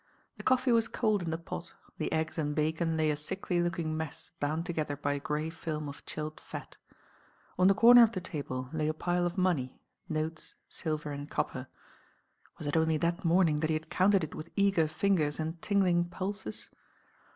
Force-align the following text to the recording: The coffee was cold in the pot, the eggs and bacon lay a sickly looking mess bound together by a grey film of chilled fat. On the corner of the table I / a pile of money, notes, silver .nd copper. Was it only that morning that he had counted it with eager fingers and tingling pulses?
The 0.37 0.41
coffee 0.43 0.71
was 0.71 0.87
cold 0.87 1.21
in 1.21 1.29
the 1.29 1.37
pot, 1.37 1.75
the 1.99 2.11
eggs 2.11 2.39
and 2.39 2.55
bacon 2.55 2.97
lay 2.97 3.11
a 3.11 3.15
sickly 3.15 3.61
looking 3.61 3.95
mess 3.95 4.31
bound 4.39 4.65
together 4.65 4.95
by 4.97 5.13
a 5.13 5.19
grey 5.19 5.51
film 5.51 5.87
of 5.87 6.03
chilled 6.07 6.39
fat. 6.39 6.75
On 7.59 7.67
the 7.67 7.75
corner 7.75 8.01
of 8.01 8.11
the 8.13 8.19
table 8.19 8.71
I 8.73 8.81
/ 8.83 8.83
a 8.85 8.93
pile 8.95 9.27
of 9.27 9.37
money, 9.37 9.79
notes, 10.09 10.55
silver 10.67 11.15
.nd 11.15 11.29
copper. 11.29 11.67
Was 12.57 12.65
it 12.65 12.75
only 12.77 12.97
that 12.97 13.23
morning 13.23 13.57
that 13.57 13.69
he 13.69 13.75
had 13.75 13.91
counted 13.91 14.23
it 14.23 14.33
with 14.33 14.49
eager 14.55 14.87
fingers 14.87 15.39
and 15.39 15.61
tingling 15.61 16.05
pulses? 16.05 16.71